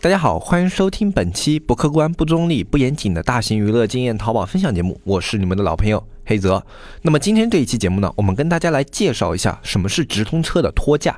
[0.00, 6.64] 大家好，欢迎收听本期不客观、不中立、不严谨的大型娱乐经验淘宝分享节目，我是你们的老朋友黑泽。
[7.02, 11.16] 那么今天这一期节目呢，我们跟大家来介绍一下什么是直通车的托架。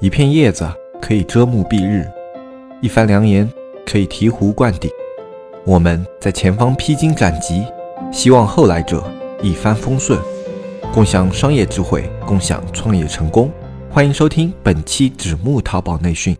[0.00, 0.66] 一片叶子
[1.02, 2.10] 可以遮目蔽日，
[2.80, 3.46] 一番良言
[3.84, 4.90] 可以醍醐灌顶。
[5.66, 7.66] 我们在前方披荆斩棘，
[8.10, 9.04] 希望后来者
[9.42, 10.18] 一帆风顺，
[10.94, 13.52] 共享商业智慧，共享创业成功。
[13.90, 16.34] 欢迎收听本期纸木淘宝内训。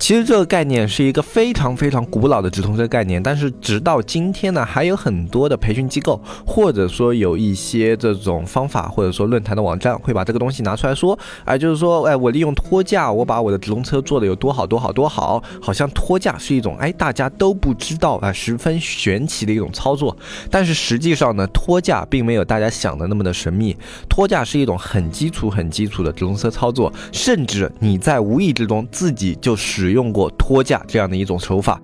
[0.00, 20.14] 其实这个概念是一个非常非常古老的直通车概念，但是直到今天呢，还有很多的培训机构，或者说有一些这种方法，或者说论坛的网站会把这个东西拿出来说，哎，就是说，哎，我利用托架，我把我的直通车做的有多好多好多好，好像托架是一种哎大家都不知道啊十分玄奇的一种操作，
[20.50, 23.74] 但是实际上呢，托架并没有大家想的那么的神秘，
[24.06, 29.83] 托架是一种很基础很基础的直通车操作，甚至你在无意之中自己就使。
[29.92, 31.80] 用过托架这样的一种手法。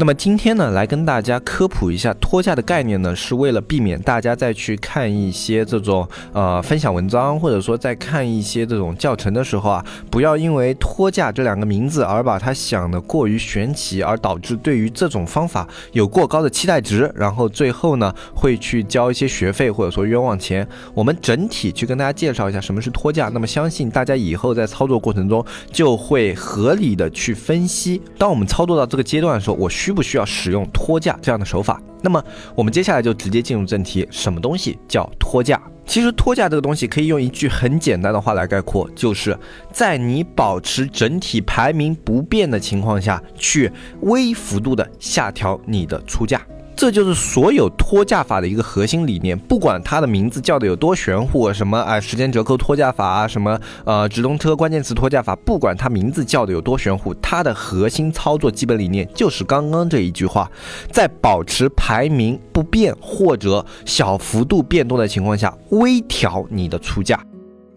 [0.00, 20.66] 那么今天呢，来跟大家科普一下托架的概念呢，是为了避免大家再去看一些这种呃分享文章，或者说在看一些这种教程的时候啊，不要因为托架这两个名字而把它想的过于玄奇，而导致对于这种方法有过高的期待值，然后最后呢会去交一些学费或者说冤枉钱。
[20.94, 28.00] 我们整体去跟大家介绍一下什么是托架，那么相信大家以后在操作过程中就会合理的去分析。
[28.16, 29.68] 当我们操作到这个阶段的时候，我。
[29.80, 31.82] 需需不需要使用托架这样的手法？
[32.00, 32.24] 那么
[32.54, 35.60] 我们接下来就直接进入正题，什么东西叫托架？
[35.84, 39.36] 其实托架这个东西可以用一句很简单的话来概括，就是
[39.72, 43.68] 在你保持整体排名不变的情况下去
[44.02, 46.40] 微幅度的下调你的出价。
[46.80, 60.50] 这就是所有托价法的一个核心理念，不管它的名字叫的有多玄乎，什么啊时间折扣托价法啊，什么呃直通车关键词托价法，不管它名字叫的有多玄乎，它的核心操作基本理念就是刚刚这一句话，
[60.90, 67.22] 在保持排名不变或者小幅度变动的情况下，微调你的出价。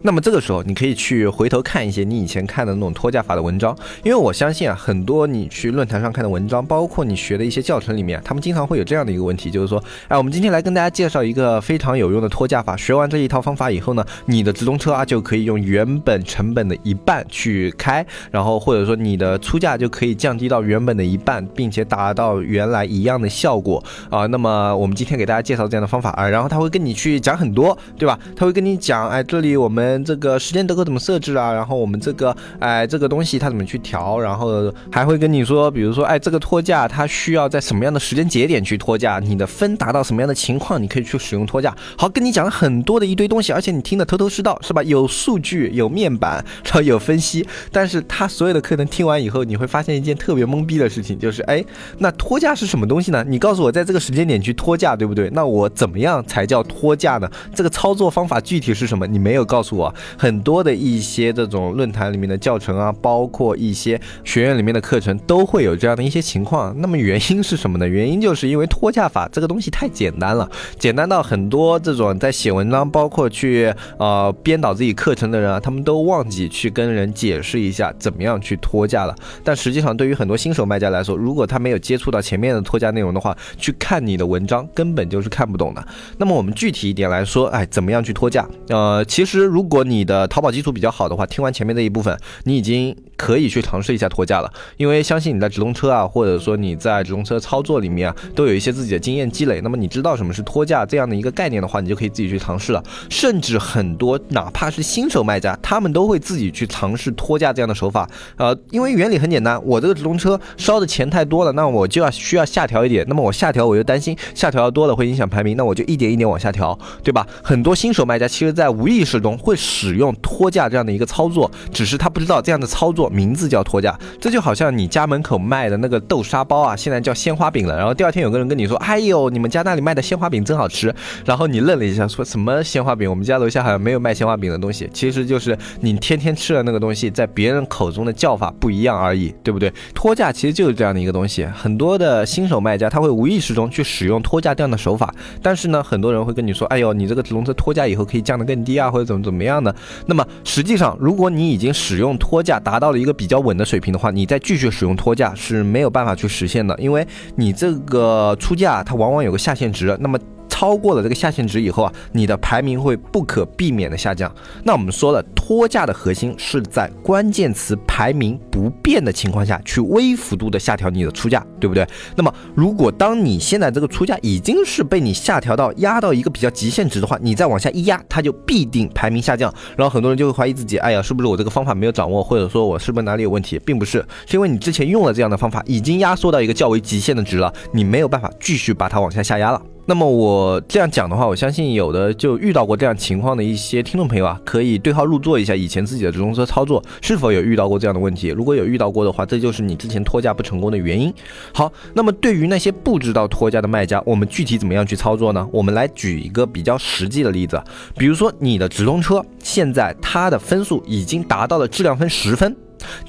[0.06, 24.26] 那么这个时候，你可以去回头看一些你以前看的那种托价法的文章，因为我相信啊，很多你去论坛上看的文章，包括你学的一些教程里面，他们经常会有这样的一个问题，就是说，哎，我们今天来跟大家介绍一个非常有用的托价法，学完这一套方法以后呢，你的直通车啊就可以用原本成本的一半去开，然后或者说你的出价就可以降低到原本的一半，并且达到原来一样的效果啊。
[24.26, 28.18] 那么我们今天给大家介绍这样的方法啊，然后他会跟你去讲很多，对吧？
[28.36, 29.93] 他会跟你讲，哎，这里我们。
[30.02, 31.52] 这个时间折扣怎么设置啊？
[31.52, 34.18] 然后我们这个哎，这个东西它怎么去调？
[34.18, 39.18] 然后还会跟你说，比如说哎，这个托架它需要在什么样的时间节点去托架？
[39.18, 41.74] 你的分达到什么样的情况，你可以去使用托架。
[41.98, 44.82] 好，跟你讲了很多的一堆东西，而且你听得头头是道，是吧？
[44.84, 47.46] 有数据，有面板，然后有分析。
[47.70, 51.64] 但是他所有的课程听完以后，你会发现一件特别懵逼的事情，就是哎，
[51.98, 53.24] 那托架是什么东西呢？
[53.26, 55.28] 你告诉我，在这个时间点去托架，对不对？
[55.32, 57.28] 那我怎么样才叫托架呢？
[57.54, 59.06] 这个操作方法具体是什么？
[59.06, 59.83] 你没有告诉我。
[60.16, 66.74] 很多的一些这种论坛里面的教程啊，包括一些学院里面的课程，都会有这样的一些情况。
[66.80, 67.88] 那么原因是什么呢？
[67.88, 79.14] 原因就是因为托价法这个东西太简单了，简单到很多这种在写文章，包括去呃编导自己课程的人啊，他们都忘记去跟人解释一下怎么样去托价了。
[79.42, 85.84] 但实际上，对于很多新手卖家来说，如果他没有接触到前面的托价内容的话，去看你的文章根本就是看不懂的。
[86.18, 88.46] 那么我们具体一点来说，哎，怎么样去托价？
[88.68, 94.52] 呃，其实如如果你的淘宝基础比较好的话，听完前面这一部分，你已经可以去尝试一下托架了。
[94.76, 99.60] 因为相信你在直通车啊，或者说你在直通车操作里面啊，都有一些自己的经验积累。
[99.60, 102.82] 那么你知道什么是托架这样的一个概念的话，你就可以自己去尝试了。
[103.08, 108.08] 甚至很多哪怕是新手卖家，他们都会自己去尝试托架这样的手法。
[108.36, 113.04] 呃，因为原理很简单，我这个直通车烧的钱太多了，那我就要需要下调一点。
[113.08, 117.26] 那么我下调，我又担心下调的多了会影响排名，那我就一点一点往下调，对吧？
[117.42, 120.14] 很多新手卖家其实在无意识中会使用。
[120.22, 123.98] 托架这样的一个操作，只是他不知道这样的操作名字叫托架。
[124.20, 127.76] 这就好像你家门口卖的那个豆沙包啊，现在叫鲜花饼了。
[127.76, 130.94] 然后第二天有个人跟你说：“哎呦，你们家那里卖的鲜花饼真好吃。”
[131.24, 133.08] 然后你愣了一下，说什么鲜花饼？
[133.08, 134.90] 我们家楼下好像没有卖鲜花饼的东西。
[134.92, 139.72] 其实就是你天天吃的那个东西，在别人口中的叫法不一样而已，对不对？
[139.94, 141.44] 托架其实就是这样的一个东西。
[141.46, 149.74] 很多的新手卖家他会无意识中去使用托架这样的手法，但是呢，很多人会跟你说：“哎呦，你这个直通车托架以后可以降得更低啊，或者怎么怎么样的。”
[150.06, 157.06] 那么实际上，如果你已经使用托架达到了一个比较稳的水平的话，你再继续使用托架是没有办法去实现的，因为
[157.36, 160.18] 你这个出价它往往有个下限值，那么。
[160.46, 164.32] 超过了这个下限值以后啊，你的排名会不可避免的下降。
[164.62, 171.86] 那我们说了，脱价的核心是在关键词排名不变的情况下去微幅度的下调你的出价，对不对？
[172.16, 179.52] 那么如果当你现在这个出价已经是被你下调到压到一个比较极限值的话，你再往下一压，它就必定排名下降。
[179.76, 183.58] 然后很多人就会怀疑自己，哎呀，是不是我这个方法没有掌握，或者说我是不是哪里有问题？
[183.66, 189.60] 并不是，是因为你之前用了这样的方法，已经压缩到一个较为极限的值了，你没有办法继续把它往下下压了。
[189.86, 198.28] 那么我这样讲的话，我相信有的就遇到过这样情况的一些听众朋友啊，可以对号入座一下以前自己的直通车操作是否有遇到过这样的问题。
[198.28, 201.12] 如果有遇到过的话，这就是你之前脱价不成功的原因。
[201.52, 205.46] 好，那么对于那些不知道脱价的卖家，我们具体怎么样去操作呢？
[205.52, 207.62] 我们来举一个比较实际的例子，
[207.98, 212.56] 比如说你的直通车现在它的分数已经达到了质量分十分，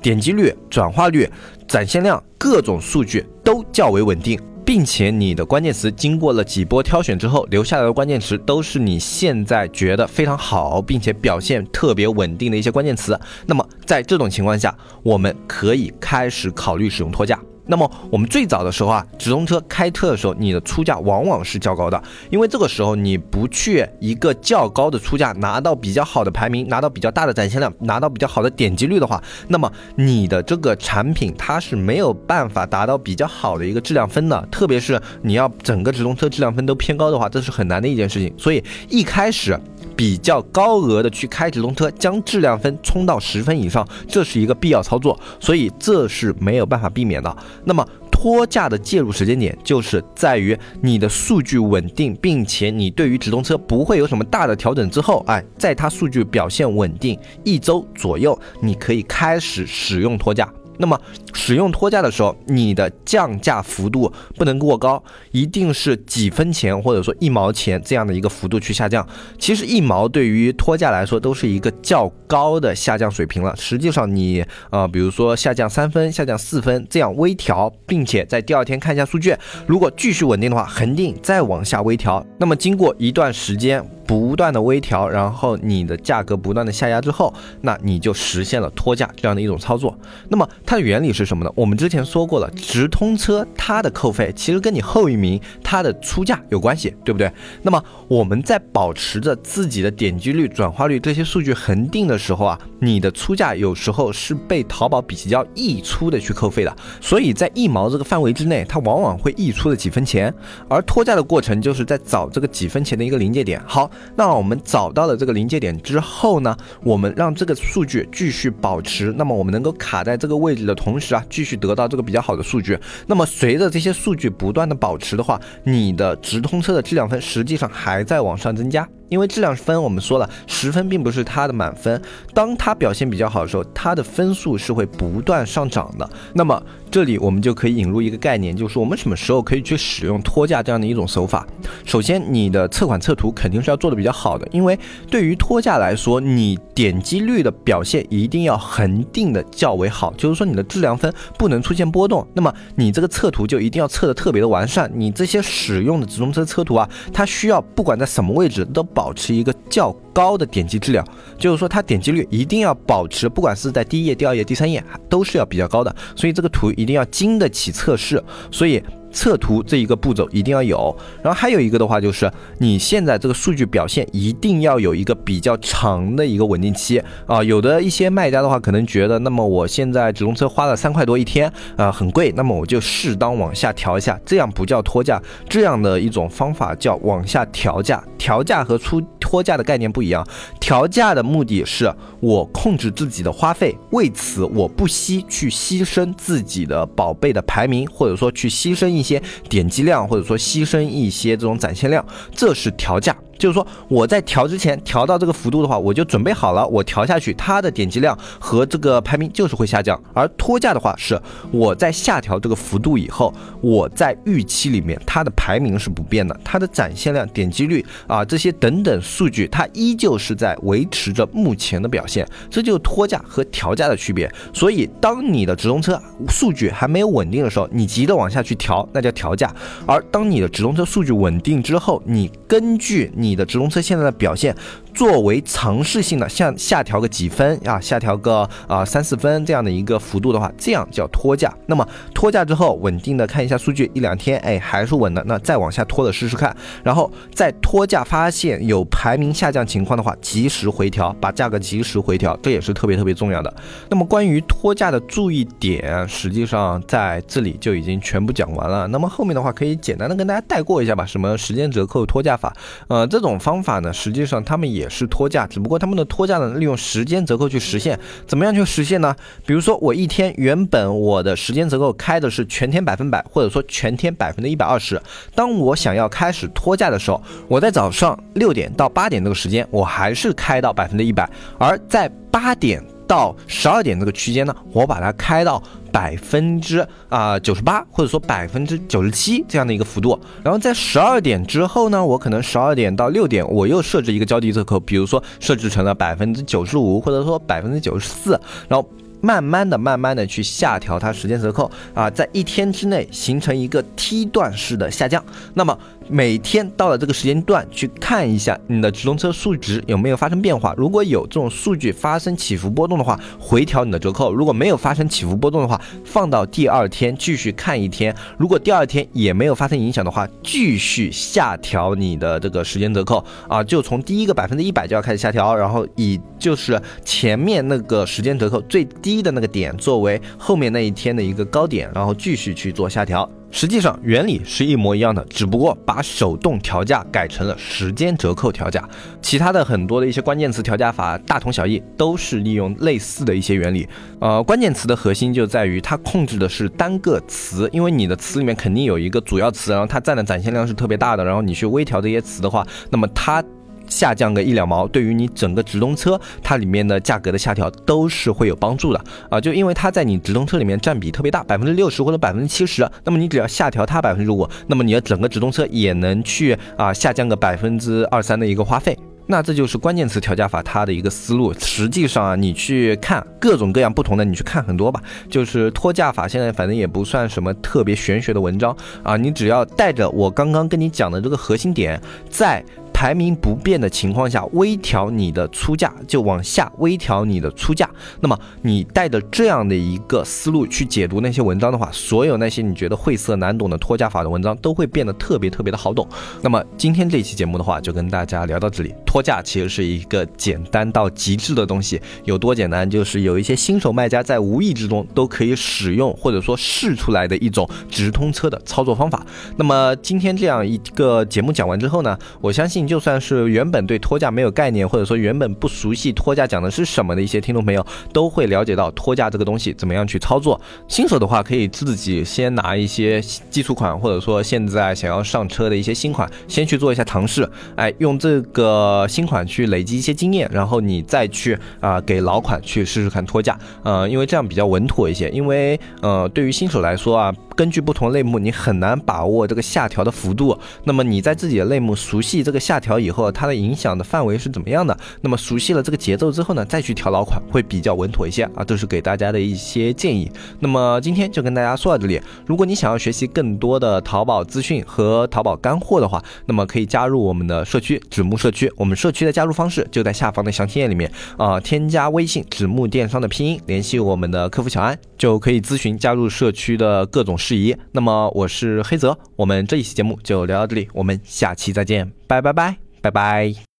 [0.01, 1.29] 点击率、转化率、
[1.69, 4.37] 展现量各种数据都较为稳定。
[4.65, 13.17] 并且你的关键词经过了几波挑选之后，留下来的关键词都是你现在觉得非常好，并且表现特别稳定的一些关键词。
[13.45, 17.39] 那么在这种情况下，我们可以开始考虑使用托架。
[17.67, 38.33] 那么我们最早的时候啊，直通车开特的时候，你的出价往往是较高的，因为这个时候你不去一个较高的出价，拿到比较好的排名，拿到比较大的展现量，拿到比较好的点击率的话，那么你的这个产品它是没有办法达到比较好的一个质量分的，特别是你要整个直通车质量分都偏高的话，这是很难的一件事情。
[38.37, 39.59] 所以一开始
[39.95, 47.37] 比较高额的去开直通车，将质量分冲到十分以上，这是一个必要操作，所以这是没有办法避免的。
[47.63, 60.51] 那么托价的介入时间点，就是在于你的数据稳定，并且你对于直通车不会有什么大的调整之后，哎，在它数据表现稳定一周左右，你可以开始使用托价。
[60.77, 60.99] 那么
[61.33, 65.01] 使用托价的时候，你的降价幅度不能过高，
[65.31, 69.07] 一定是几分钱或者说一毛钱这样的一个幅度去下降。
[69.37, 73.55] 其实一毛对于托价来说都是一个较高的下降水平了。
[73.55, 79.35] 实际上你呃，比如说下降三分、下降四分这样微调，并且在第二天看一下数据，
[79.65, 82.25] 如果继续稳定的话，恒定再往下微调。
[82.37, 83.83] 那么经过一段时间。
[84.05, 89.97] 不断的微调，然后你的价格不断的下压之后，那你就实现了脱价这样的一种操作。
[90.29, 91.51] 那么它的原理是什么呢？
[91.55, 97.31] 我们之前说过了，直通车它的扣费其实跟你后一名它的出价有关系，对不对？
[97.61, 110.33] 那么我们在保持着自己的点击率、转化率这些数据恒定的时候啊，你的出价有时候是被淘宝比较溢出的去扣费的，所以在一毛这个范围之内，它往往会溢出的几分钱。
[110.69, 113.59] 而脱价的过程就是在找这个几分钱的一个临界点。
[113.65, 113.89] 好。
[114.15, 122.79] 那我们找到了这个临界点之后呢，我们让这个数据继续保持，那么我们能够卡在这个位置的同时啊，继续得到这个比较好的数据。
[123.07, 128.87] 那么随着这些数据不断的保持的话，你的直通车的质量分实际上还在往上增加。
[129.07, 132.01] 因为质量分，我们说了，十分并不是它的满分。
[132.33, 136.09] 当它表现比较好的时候，它的分数是会不断上涨的。
[136.33, 136.59] 那么
[136.89, 141.45] 这里我们就可以引入一个概念，就是我们什么时候可以去使用脱价这样的一种手法。
[141.83, 144.79] 首先，你的测款测图肯定是要做的比较好的，因为
[145.09, 152.25] 对于脱价来说，你点击率的表现一定要恒定的较为好，就是说你的质量分不能出现波动。
[152.33, 154.89] 那么你这个测图就一定要测的特别的完善。
[154.95, 158.85] 你这些使用的直通车测图啊，它需要不管在什么位置都。
[158.95, 161.05] 保持一个较高的点击质量，
[161.37, 165.93] 就是说它点击率一定要保持，不管是在第一页、第二页、第三页，都是要比较高的。
[166.15, 168.23] 所以这个图一一定要经得起测试。
[168.51, 168.81] 所以。
[169.15, 170.93] 测图这一个步骤一定要有，
[171.23, 177.41] 然后还有一个的话就是你现在这个数据表现一定要有一个比较长的一个稳定期啊。
[177.41, 188.03] 有的一些卖家的话可能觉得，那么我现在直通车花了三块多一天啊，很贵，那么我就适当往下调一下，这样不叫脱价，这样的一种方法叫往下调价。
[188.17, 190.27] 调价和出脱价的概念不一样，
[190.59, 199.04] 调价的目的是我控制自己的花费，为此我不惜去牺牲自己的宝贝的排名，或者说去牺牲一。
[199.05, 203.15] 些点击量，或者说牺牲一些这种展现量，这是调价。
[203.37, 209.99] 就是说，我在调之前调到这个幅度的话，我就准备好了，我调下去，它的点击量和这个排名就是会下降。
[210.13, 211.19] 而脱价的话，是
[211.51, 222.27] 我在下调这个幅度以后，我在预期里面它的排名是不变的，它的展现量、点击率啊这些等等数据，它依旧是在维持着目前的表现。
[222.49, 224.31] 这就是脱价和调价的区别。
[224.53, 229.47] 所以，当你的直通车数据还没有稳定的时候，你急着往下去调，那叫调价；
[229.85, 234.55] 而当你的直通车数据稳定之后，你根据你你的直通车现在的表现。
[234.95, 241.53] 作为尝试性的，像下调个几分啊，下调个啊三四分这样的一个幅度的话，这样叫托价。
[241.65, 246.55] 那么托价之后，稳定的看一下数据，一两天，哎，还是稳的，那再往下拖的试试看。
[246.81, 253.53] 然后在托价发现有排名下降情况的话，及时回调，把价格及时回调，这也是特别特别重要的。
[253.89, 258.87] 那么关于托价的注意点，实际上在这里就已经全部讲完了。
[258.87, 262.55] 那么后面的话可以简单的跟大家带过一下吧，什么时间折扣托价法，
[262.87, 264.84] 呃，这种方法呢，实际上他们也。
[264.85, 267.99] 也是托价，只不过他们的托价呢，利用时间折扣去实现。
[268.27, 269.15] 怎么样去实现呢？
[269.45, 275.01] 比如说我一天原本我的时间折扣开的是全天百分百，或者说全天百分之一百二十。
[275.33, 281.27] 当我想要开始托价的时候，我在早上六点到八点这个时间，我还是开到百分之一百。
[281.57, 285.61] 而在八点到十二点这个区间呢，我把它开到。
[285.95, 298.37] 百分之啊九十八，或者说百分之九十七这样的一个幅度，然后在十二点之后呢，我可能十二点到六点，我又设置一个较低折扣，比如说设置成了百分之九十五，或者说百分之九十四，
[298.67, 298.85] 然后。
[299.25, 305.23] 慢慢的、慢慢的去下调它时间折扣啊，在一天之内形成一个梯段式的下降。
[305.55, 305.75] 那么
[306.07, 310.75] 每天到了这个时间段去看一下你的直通车数值有没有发生变化。
[310.77, 318.15] 如果有这种数据发生起伏波动的话，回调你的折扣；如果没有发生起伏波动的话，放到第二天继续看一天。
[318.37, 329.14] 如果第二天也没有发生影响的话，继续下调你的这个时间折扣啊，就从第一个百分之一百就要开始下调，然后以就是前面那个时间折扣最低。
[329.15, 333.29] 低的那个点作为后面那一天的一个高点，然后继续去做下调。
[333.49, 338.83] 实际上原理是一模一样的，只不过把手动调价改成了时间折扣调价。
[339.21, 343.87] 其他的很多的一些关键词调价法大同小异，都是利用类似的一些原理。
[344.19, 353.41] 呃，关键词的核心就在于它控制的是单个词，因为你的词里面肯定有一个主要词，然后它占的展现量是特别大的，然后你去微调这些词的话，那么它。
[353.87, 359.39] 下降个一两毛，对于你整个直通车它里面的价格的下调都是会有帮助的啊！
[359.39, 368.97] 就因为它在你直通车里面占比特别大，百分之六十或者百分之七十，那么你只要下调它百分之五，那么你的整个直通车也能去啊下降个百分之二三的一个花费。
[369.27, 371.51] 那这就是关键词调价法它的一个思路。
[371.57, 375.01] 实际上啊，你去看各种各样不同的，你去看很多吧。
[375.27, 381.99] 就是托价法现在反正也不算什么特别玄学的文章啊，你只要带着我刚刚跟你讲的这个核心点，
[382.29, 382.63] 在。
[382.95, 387.89] 排名不变的情况下，微调你的出价就往下微调你的出价。
[388.21, 396.07] 那么你带着这样的一个思路去解读那些文章的话，所有那些你觉得晦涩难懂的托价法的文章都会变得特别特别的好懂。
[396.41, 398.95] 那么今天这期节目的话，就跟大家聊到这里。
[399.05, 402.89] 托价其实是一个简单到极致的东西，有多简单？
[402.89, 409.25] 就是有一些新手卖家在无意之中都可以使用或者说试出来的一种直通车的操作方法。
[409.57, 412.84] 那么今天这样一个节目讲完之后呢，我相信。
[412.87, 420.59] 就算是原本对拖价没有概念，或者说原本不熟悉拖价讲的是什么的一些听众朋友，都会了解到拖价这个东西怎么样去操作。
[420.87, 427.49] 新手的话，可以自己先拿一些基础款，或者说现在想要上车的一些新款，先去做一下尝试。
[427.75, 433.57] 哎，用这个新款去累积一些经验，然后你再去啊给老款去试试看拖价。
[433.83, 435.29] 呃，因为这样比较稳妥一些。
[435.31, 440.55] 因为呃，对于新手来说啊，根据不同类目，你很难把握这个下调的幅度。
[440.83, 442.74] 那么你在自己的类目熟悉这个下。
[442.75, 444.97] 下调以后，它的影响的范围是怎么样的？
[445.21, 448.65] 那么熟悉了这个节奏之后呢，再去调老款会比较稳妥一些啊。
[448.65, 450.29] 这是给大家的一些建议。
[450.59, 452.19] 那么今天就跟大家说到这里。
[452.45, 458.69] 如果你想要学习更多的淘宝资讯和淘宝干货的话，那么可以加入我们的社区纸木社区。
[458.75, 467.75] 我们社区的加入方式就在下方的详情页里面啊，添加微信纸木电商的拼音，联系我们的客服小安，就可以咨询加入社区的各种事宜。
[467.91, 472.11] 那么我是黑泽，我们这一期节目就聊到这里，我们下期再见。
[472.27, 473.74] 拜拜拜拜拜。